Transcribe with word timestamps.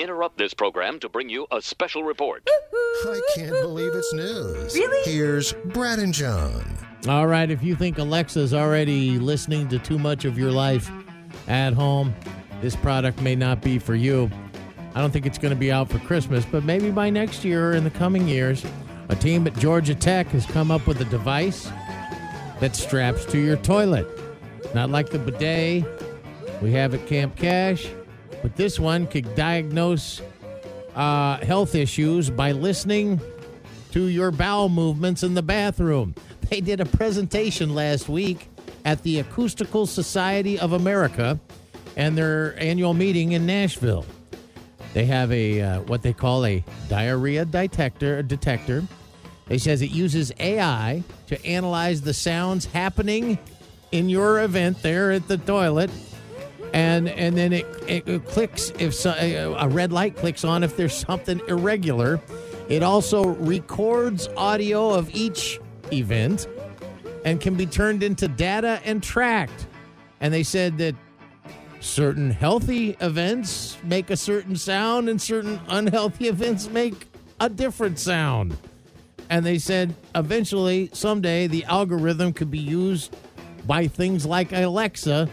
interrupt 0.00 0.38
this 0.38 0.54
program 0.54 0.98
to 1.00 1.08
bring 1.08 1.28
you 1.28 1.46
a 1.50 1.60
special 1.60 2.02
report. 2.02 2.48
I 3.04 3.20
can't 3.34 3.50
believe 3.50 3.94
it's 3.94 4.12
news. 4.12 4.74
Really? 4.74 5.10
Here's 5.10 5.52
Brad 5.66 5.98
and 5.98 6.14
John. 6.14 6.64
All 7.08 7.26
right, 7.26 7.50
if 7.50 7.62
you 7.62 7.76
think 7.76 7.98
Alexa's 7.98 8.52
already 8.52 9.18
listening 9.18 9.68
to 9.68 9.78
too 9.78 9.98
much 9.98 10.24
of 10.24 10.38
your 10.38 10.50
life 10.50 10.90
at 11.48 11.72
home, 11.72 12.14
this 12.60 12.76
product 12.76 13.22
may 13.22 13.34
not 13.34 13.62
be 13.62 13.78
for 13.78 13.94
you. 13.94 14.30
I 14.94 15.00
don't 15.00 15.10
think 15.10 15.24
it's 15.24 15.38
going 15.38 15.54
to 15.54 15.58
be 15.58 15.72
out 15.72 15.88
for 15.88 15.98
Christmas, 16.00 16.44
but 16.44 16.64
maybe 16.64 16.90
by 16.90 17.08
next 17.10 17.44
year 17.44 17.70
or 17.70 17.74
in 17.74 17.84
the 17.84 17.90
coming 17.90 18.26
years, 18.28 18.64
a 19.08 19.16
team 19.16 19.46
at 19.46 19.56
Georgia 19.56 19.94
Tech 19.94 20.26
has 20.28 20.44
come 20.46 20.70
up 20.70 20.86
with 20.86 21.00
a 21.00 21.04
device 21.06 21.70
that 22.60 22.76
straps 22.76 23.24
to 23.26 23.38
your 23.38 23.56
toilet. 23.56 24.06
Not 24.74 24.90
like 24.90 25.10
the 25.10 25.18
bidet 25.18 25.84
we 26.60 26.72
have 26.72 26.92
at 26.94 27.06
Camp 27.06 27.36
Cash, 27.36 27.88
but 28.42 28.56
this 28.56 28.78
one 28.78 29.06
could 29.06 29.34
diagnose 29.34 30.22
uh, 30.94 31.38
health 31.38 31.74
issues 31.74 32.30
by 32.30 32.52
listening 32.52 33.20
to 33.92 34.06
your 34.06 34.30
bowel 34.30 34.68
movements 34.68 35.22
in 35.22 35.34
the 35.34 35.42
bathroom. 35.42 36.14
They 36.50 36.60
did 36.60 36.80
a 36.80 36.84
presentation 36.84 37.76
last 37.76 38.08
week 38.08 38.48
at 38.84 39.04
the 39.04 39.20
Acoustical 39.20 39.86
Society 39.86 40.58
of 40.58 40.72
America 40.72 41.38
and 41.96 42.18
their 42.18 42.58
annual 42.60 42.92
meeting 42.92 43.32
in 43.32 43.46
Nashville. 43.46 44.04
They 44.92 45.04
have 45.04 45.30
a 45.30 45.60
uh, 45.60 45.80
what 45.82 46.02
they 46.02 46.12
call 46.12 46.44
a 46.44 46.64
diarrhea 46.88 47.44
detector 47.44 48.20
detector. 48.24 48.82
They 49.46 49.58
says 49.58 49.80
it 49.80 49.90
uses 49.90 50.32
AI 50.40 51.04
to 51.28 51.46
analyze 51.46 52.00
the 52.02 52.14
sounds 52.14 52.64
happening 52.64 53.38
in 53.92 54.08
your 54.08 54.42
event 54.42 54.82
there 54.82 55.12
at 55.12 55.28
the 55.28 55.38
toilet 55.38 55.90
and 56.72 57.08
and 57.08 57.36
then 57.36 57.52
it, 57.52 57.66
it, 57.86 58.24
clicks 58.26 58.72
if 58.78 58.94
so, 58.94 59.10
a 59.58 59.68
red 59.68 59.92
light 59.92 60.16
clicks 60.16 60.44
on 60.44 60.62
if 60.62 60.76
there's 60.76 60.94
something 60.94 61.40
irregular. 61.48 62.20
It 62.68 62.82
also 62.82 63.24
records 63.24 64.28
audio 64.36 64.90
of 64.90 65.12
each 65.14 65.60
event 65.92 66.46
and 67.24 67.40
can 67.40 67.54
be 67.54 67.66
turned 67.66 68.02
into 68.02 68.28
data 68.28 68.80
and 68.84 69.02
tracked. 69.02 69.66
And 70.20 70.32
they 70.32 70.44
said 70.44 70.78
that 70.78 70.94
certain 71.80 72.30
healthy 72.30 72.90
events 73.00 73.78
make 73.82 74.10
a 74.10 74.16
certain 74.16 74.54
sound 74.54 75.08
and 75.08 75.20
certain 75.20 75.60
unhealthy 75.68 76.28
events 76.28 76.68
make 76.68 77.08
a 77.40 77.48
different 77.48 77.98
sound. 77.98 78.56
And 79.30 79.44
they 79.44 79.58
said 79.58 79.94
eventually, 80.14 80.90
someday, 80.92 81.46
the 81.46 81.64
algorithm 81.64 82.32
could 82.32 82.50
be 82.50 82.58
used 82.58 83.16
by 83.66 83.86
things 83.86 84.26
like 84.26 84.52
Alexa 84.52 85.28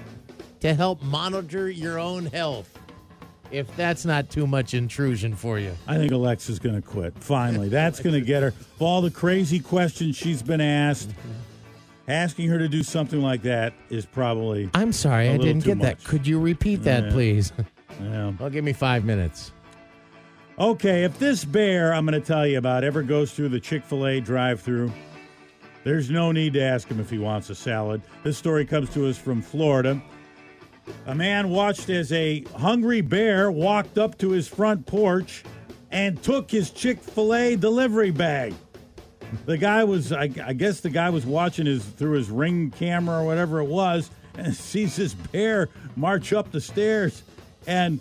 to 0.62 0.74
help 0.74 1.02
monitor 1.04 1.70
your 1.70 2.00
own 2.00 2.26
health. 2.28 2.78
If 3.50 3.74
that's 3.78 4.04
not 4.04 4.30
too 4.30 4.46
much 4.46 4.74
intrusion 4.74 5.34
for 5.34 5.58
you. 5.58 5.72
I 5.88 5.96
think 5.98 6.12
Alexa's 6.12 6.60
going 6.60 6.76
to 6.76 6.82
quit. 6.82 7.18
Finally, 7.18 7.70
that's 7.70 8.02
going 8.02 8.14
to 8.16 8.22
get 8.26 8.44
her. 8.44 8.50
Of 8.50 8.82
all 8.82 9.02
the 9.02 9.12
crazy 9.12 9.60
questions 9.62 10.18
she's 10.18 10.42
been 10.42 10.60
asked, 10.60 11.12
asking 12.10 12.50
her 12.50 12.58
to 12.60 12.68
do 12.68 12.84
something 12.84 13.22
like 13.22 13.44
that 13.44 13.74
is 13.90 14.06
probably. 14.06 14.70
I'm 14.74 14.92
sorry, 14.92 15.30
I 15.30 15.38
didn't 15.38 15.64
get 15.64 15.80
that. 15.80 16.04
Could 16.04 16.28
you 16.28 16.40
repeat 16.42 16.84
that, 16.84 17.06
Yeah. 17.06 17.12
please? 17.12 17.54
Yeah. 18.02 18.34
well, 18.38 18.50
give 18.50 18.66
me 18.66 18.74
five 18.74 19.06
minutes. 19.06 19.54
Okay, 20.60 21.04
if 21.04 21.18
this 21.20 21.46
bear 21.46 21.94
I'm 21.94 22.06
going 22.06 22.20
to 22.20 22.26
tell 22.28 22.46
you 22.46 22.58
about 22.58 22.84
ever 22.84 23.02
goes 23.04 23.32
through 23.32 23.50
the 23.50 23.60
Chick 23.60 23.86
fil 23.86 24.08
A 24.08 24.20
drive 24.20 24.60
through, 24.60 24.92
there's 25.84 26.10
no 26.10 26.32
need 26.34 26.52
to 26.54 26.62
ask 26.62 26.88
him 26.90 27.00
if 27.00 27.10
he 27.10 27.18
wants 27.18 27.50
a 27.50 27.56
salad. 27.56 28.02
This 28.24 28.38
story 28.38 28.66
comes 28.66 28.90
to 28.90 29.08
us 29.08 29.18
from 29.18 29.42
Florida. 29.42 30.02
A 31.06 31.16
man 31.16 31.50
watched 31.50 31.90
as 31.90 32.12
a 32.12 32.42
hungry 32.56 33.02
bear 33.02 33.52
walked 33.52 33.98
up 33.98 34.18
to 34.20 34.32
his 34.32 34.48
front 34.48 34.86
porch 34.86 35.44
and 35.92 36.22
took 36.22 36.52
his 36.52 36.70
Chick 36.70 37.00
fil 37.00 37.34
A 37.34 37.56
delivery 37.56 38.12
bag. 38.12 38.54
The 39.46 39.58
guy 39.58 39.84
was, 39.84 40.12
I, 40.12 40.30
I 40.44 40.54
guess 40.54 40.80
the 40.82 40.90
guy 40.90 41.10
was 41.10 41.26
watching 41.26 41.66
his 41.66 41.84
through 41.84 42.18
his 42.18 42.30
ring 42.30 42.72
camera 42.72 43.22
or 43.22 43.26
whatever 43.26 43.60
it 43.60 43.68
was, 43.68 44.10
and 44.38 44.56
sees 44.56 44.96
this 44.96 45.14
bear 45.14 45.70
march 45.96 46.34
up 46.34 46.52
the 46.52 46.62
stairs 46.62 47.24
and 47.66 48.00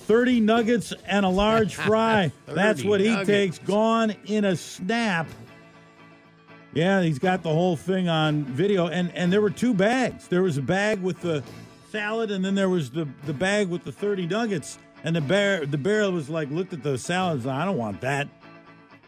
30 0.00 0.40
nuggets 0.40 0.92
and 1.06 1.24
a 1.24 1.28
large 1.28 1.74
fry. 1.76 2.32
That's 2.46 2.80
30 2.80 2.88
what 2.88 3.00
he 3.00 3.08
nuggets. 3.08 3.28
takes, 3.28 3.58
gone 3.58 4.14
in 4.26 4.44
a 4.44 4.56
snap. 4.56 5.26
Yeah, 6.74 7.02
he's 7.02 7.20
got 7.20 7.44
the 7.44 7.52
whole 7.52 7.76
thing 7.76 8.08
on 8.08 8.44
video, 8.44 8.88
and 8.88 9.12
and 9.14 9.32
there 9.32 9.40
were 9.40 9.50
two 9.50 9.72
bags. 9.72 10.26
There 10.26 10.42
was 10.42 10.58
a 10.58 10.62
bag 10.62 11.00
with 11.00 11.20
the 11.20 11.44
salad, 11.94 12.32
and 12.32 12.44
then 12.44 12.56
there 12.56 12.68
was 12.68 12.90
the 12.90 13.06
the 13.24 13.32
bag 13.32 13.68
with 13.68 13.84
the 13.84 13.92
30 13.92 14.26
nuggets. 14.26 14.78
And 15.04 15.14
the 15.14 15.20
bear 15.20 15.64
the 15.64 15.78
bear 15.78 16.10
was 16.10 16.28
like 16.28 16.50
looked 16.50 16.72
at 16.72 16.82
the 16.82 16.98
salad. 16.98 17.34
and 17.34 17.42
said, 17.44 17.52
I 17.52 17.64
don't 17.64 17.76
want 17.76 18.00
that. 18.00 18.26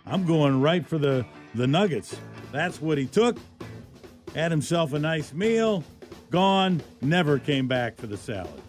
I'm 0.07 0.25
going 0.25 0.61
right 0.61 0.87
for 0.87 0.97
the 0.97 1.27
the 1.57 1.67
nuggets. 1.67 2.17
That's 2.53 2.81
what 2.81 2.97
he 2.97 3.07
took. 3.07 3.39
Had 4.37 4.53
himself 4.53 4.93
a 4.93 5.01
nice 5.01 5.33
meal. 5.33 5.83
Gone. 6.31 6.81
Never 7.01 7.41
came 7.41 7.67
back 7.67 7.97
for 7.97 8.07
the 8.07 8.17
salad. 8.17 8.63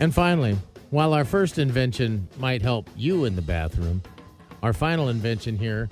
And 0.00 0.12
finally, 0.12 0.58
while 0.90 1.14
our 1.14 1.24
first 1.24 1.58
invention 1.60 2.26
might 2.38 2.60
help 2.60 2.90
you 2.96 3.24
in 3.24 3.36
the 3.36 3.42
bathroom, 3.42 4.02
our 4.64 4.72
final 4.72 5.10
invention 5.10 5.56
here 5.56 5.88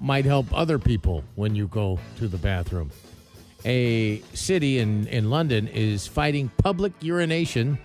might 0.00 0.24
help 0.24 0.46
other 0.52 0.78
people 0.78 1.24
when 1.34 1.54
you 1.54 1.68
go 1.68 1.98
to 2.16 2.26
the 2.26 2.38
bathroom. 2.38 2.90
A 3.64 4.20
city 4.34 4.78
in, 4.78 5.06
in 5.08 5.30
London 5.30 5.68
is 5.68 6.06
fighting 6.06 6.50
public 6.58 6.92
urination 7.00 7.78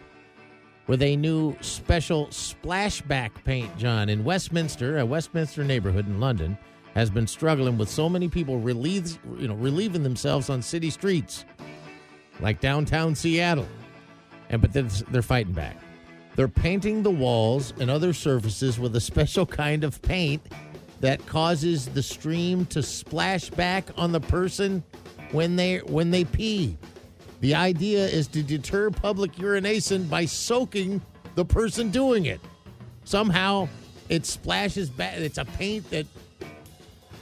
with 0.87 1.01
a 1.01 1.15
new 1.15 1.55
special 1.61 2.27
splashback 2.27 3.31
paint, 3.43 3.77
John. 3.77 4.09
In 4.09 4.23
Westminster, 4.23 4.99
a 4.99 5.05
Westminster 5.05 5.63
neighborhood 5.63 6.07
in 6.07 6.19
London, 6.19 6.57
has 6.95 7.09
been 7.09 7.27
struggling 7.27 7.77
with 7.77 7.89
so 7.89 8.09
many 8.09 8.27
people 8.27 8.59
relieve, 8.59 9.19
you 9.37 9.47
know, 9.47 9.55
relieving 9.55 10.01
themselves 10.01 10.49
on 10.49 10.61
city 10.61 10.89
streets, 10.89 11.45
like 12.39 12.59
downtown 12.59 13.13
Seattle 13.13 13.67
and 14.49 14.61
but 14.61 14.73
then 14.73 14.89
they're 15.11 15.21
fighting 15.21 15.53
back. 15.53 15.77
They're 16.35 16.47
painting 16.47 17.03
the 17.03 17.11
walls 17.11 17.73
and 17.79 17.89
other 17.89 18.13
surfaces 18.13 18.79
with 18.79 18.95
a 18.95 19.01
special 19.01 19.45
kind 19.45 19.83
of 19.83 20.01
paint 20.01 20.41
that 20.99 21.25
causes 21.25 21.87
the 21.87 22.03
stream 22.03 22.65
to 22.67 22.83
splash 22.83 23.49
back 23.49 23.89
on 23.97 24.11
the 24.11 24.19
person 24.19 24.83
when 25.31 25.55
they 25.55 25.77
when 25.79 26.11
they 26.11 26.23
pee. 26.23 26.77
The 27.39 27.53
idea 27.55 28.05
is 28.07 28.27
to 28.29 28.41
deter 28.41 28.89
public 28.89 29.37
urination 29.37 30.05
by 30.07 30.25
soaking 30.25 31.01
the 31.35 31.45
person 31.45 31.91
doing 31.91 32.25
it. 32.25 32.41
Somehow 33.03 33.69
it 34.09 34.25
splashes 34.25 34.89
back. 34.89 35.17
It's 35.17 35.37
a 35.37 35.45
paint 35.45 35.89
that 35.91 36.07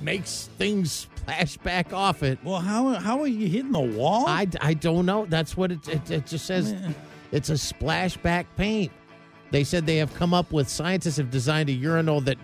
makes 0.02 0.50
things 0.58 0.92
splash 0.92 1.58
back 1.58 1.94
off 1.94 2.24
it. 2.24 2.40
Well, 2.44 2.60
how 2.60 2.94
how 2.94 3.20
are 3.22 3.28
you 3.28 3.48
hitting 3.48 3.72
the 3.72 3.80
wall? 3.80 4.26
I, 4.28 4.48
I 4.62 4.74
don't 4.74 5.06
know. 5.06 5.26
That's 5.26 5.58
what 5.58 5.72
it, 5.72 5.88
it, 5.88 6.12
it 6.12 6.26
just 6.28 6.46
says. 6.46 6.74
It's 7.32 7.50
a 7.50 7.54
splashback 7.54 8.46
paint. 8.56 8.92
They 9.52 9.64
said 9.64 9.86
they 9.86 9.98
have 9.98 10.14
come 10.16 10.34
up 10.34 10.52
with, 10.52 10.70
scientists 10.70 11.18
have 11.18 11.30
designed 11.30 11.70
a 11.70 11.74
urinal 11.74 12.22
that 12.22 12.38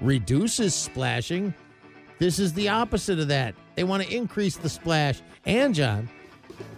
reduces 0.00 0.74
splashing. 0.74 1.54
This 2.18 2.38
is 2.38 2.52
the 2.52 2.68
opposite 2.68 3.18
of 3.18 3.28
that. 3.28 3.54
They 3.80 3.84
want 3.84 4.02
to 4.02 4.14
increase 4.14 4.58
the 4.58 4.68
splash. 4.68 5.22
And, 5.46 5.74
John, 5.74 6.10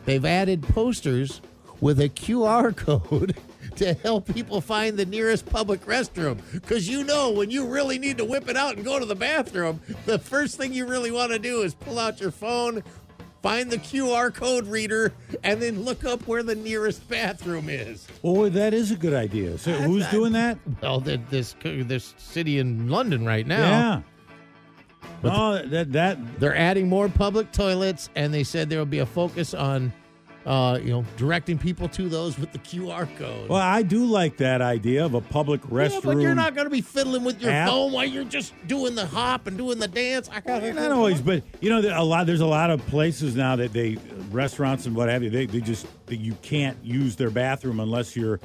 they've 0.04 0.24
added 0.24 0.62
posters 0.62 1.40
with 1.80 1.98
a 1.98 2.08
QR 2.08 2.76
code 2.76 3.34
to 3.74 3.94
help 3.94 4.32
people 4.32 4.60
find 4.60 4.96
the 4.96 5.04
nearest 5.04 5.44
public 5.46 5.84
restroom. 5.84 6.38
Because 6.52 6.88
you 6.88 7.02
know, 7.02 7.32
when 7.32 7.50
you 7.50 7.66
really 7.66 7.98
need 7.98 8.18
to 8.18 8.24
whip 8.24 8.48
it 8.48 8.56
out 8.56 8.76
and 8.76 8.84
go 8.84 9.00
to 9.00 9.04
the 9.04 9.16
bathroom, 9.16 9.80
the 10.06 10.16
first 10.16 10.58
thing 10.58 10.72
you 10.72 10.86
really 10.86 11.10
want 11.10 11.32
to 11.32 11.40
do 11.40 11.62
is 11.62 11.74
pull 11.74 11.98
out 11.98 12.20
your 12.20 12.30
phone, 12.30 12.84
find 13.42 13.68
the 13.68 13.78
QR 13.78 14.32
code 14.32 14.68
reader, 14.68 15.12
and 15.42 15.60
then 15.60 15.82
look 15.82 16.04
up 16.04 16.28
where 16.28 16.44
the 16.44 16.54
nearest 16.54 17.08
bathroom 17.08 17.68
is. 17.68 18.06
well, 18.22 18.48
that 18.48 18.72
is 18.72 18.92
a 18.92 18.96
good 18.96 19.14
idea. 19.14 19.58
So 19.58 19.72
who's 19.72 20.06
doing 20.06 20.34
that? 20.34 20.56
Well, 20.80 21.00
this 21.00 21.56
this 21.64 22.14
city 22.16 22.60
in 22.60 22.88
London 22.88 23.26
right 23.26 23.48
now. 23.48 23.68
Yeah. 23.68 24.02
No, 25.22 25.66
that 25.66 25.92
that 25.92 26.40
They're 26.40 26.56
adding 26.56 26.88
more 26.88 27.08
public 27.08 27.52
toilets, 27.52 28.10
and 28.16 28.32
they 28.32 28.44
said 28.44 28.68
there 28.70 28.78
will 28.78 28.86
be 28.86 28.98
a 29.00 29.06
focus 29.06 29.54
on, 29.54 29.92
uh, 30.46 30.78
you 30.82 30.90
know, 30.90 31.04
directing 31.16 31.56
people 31.58 31.88
to 31.90 32.08
those 32.08 32.38
with 32.38 32.50
the 32.52 32.58
QR 32.58 33.06
code. 33.16 33.48
well, 33.48 33.60
I 33.60 33.82
do 33.82 34.04
like 34.04 34.36
that 34.38 34.60
idea 34.60 35.04
of 35.04 35.14
a 35.14 35.20
public 35.20 35.60
restroom. 35.62 35.90
Yeah, 35.92 36.00
but 36.02 36.16
you're 36.18 36.34
not 36.34 36.54
going 36.54 36.66
to 36.66 36.70
be 36.70 36.80
fiddling 36.80 37.22
with 37.22 37.40
your 37.40 37.52
app. 37.52 37.68
phone 37.68 37.92
while 37.92 38.04
you're 38.04 38.24
just 38.24 38.52
doing 38.66 38.94
the 38.96 39.06
hop 39.06 39.46
and 39.46 39.56
doing 39.56 39.78
the 39.78 39.88
dance. 39.88 40.28
I 40.32 40.40
got 40.40 40.62
Not 40.62 40.90
always, 40.90 41.20
but 41.20 41.44
you 41.60 41.70
know, 41.70 41.80
there- 41.80 41.96
a 41.96 42.02
lot. 42.02 42.26
There's 42.26 42.40
a 42.40 42.46
lot 42.46 42.70
of 42.70 42.84
places 42.86 43.36
now 43.36 43.54
that 43.56 43.72
they, 43.72 43.98
restaurants 44.30 44.86
and 44.86 44.96
what 44.96 45.08
have 45.08 45.22
you. 45.22 45.30
They, 45.30 45.46
they 45.46 45.60
just 45.60 45.86
that 46.06 46.16
you 46.16 46.34
can't 46.42 46.76
use 46.84 47.14
their 47.16 47.30
bathroom 47.30 47.78
unless 47.80 48.16
you're 48.16 48.40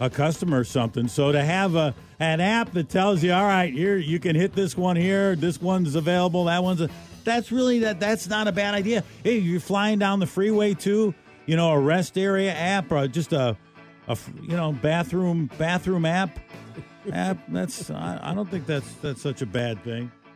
a 0.00 0.08
customer 0.10 0.58
or 0.58 0.64
something. 0.64 1.06
So 1.06 1.30
to 1.30 1.44
have 1.44 1.74
a 1.76 1.94
an 2.18 2.40
app 2.40 2.72
that 2.72 2.88
tells 2.88 3.22
you, 3.22 3.32
all 3.32 3.44
right, 3.44 3.72
here 3.72 3.96
you 3.96 4.18
can 4.18 4.34
hit 4.34 4.54
this 4.54 4.76
one 4.76 4.96
here, 4.96 5.36
this 5.36 5.60
one's 5.60 5.94
available, 5.94 6.44
that 6.46 6.62
one's. 6.62 6.80
A, 6.80 6.90
that's 7.22 7.52
really 7.52 7.80
that. 7.80 8.00
That's 8.00 8.28
not 8.28 8.48
a 8.48 8.52
bad 8.52 8.74
idea. 8.74 9.04
Hey, 9.22 9.38
you're 9.38 9.60
flying 9.60 9.98
down 9.98 10.20
the 10.20 10.26
freeway 10.26 10.74
too. 10.74 11.14
You 11.46 11.56
know, 11.56 11.70
a 11.70 11.78
rest 11.78 12.16
area 12.16 12.52
app 12.52 12.90
or 12.90 13.06
just 13.08 13.32
a 13.32 13.56
a 14.08 14.18
you 14.42 14.56
know 14.56 14.72
bathroom 14.72 15.50
bathroom 15.58 16.06
app 16.06 16.38
app. 17.12 17.38
That's 17.48 17.90
I, 17.90 18.18
I 18.22 18.34
don't 18.34 18.50
think 18.50 18.66
that's 18.66 18.90
that's 18.94 19.20
such 19.20 19.42
a 19.42 19.46
bad 19.46 19.82
thing. 19.84 20.10